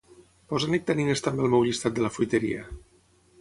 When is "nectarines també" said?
0.73-1.45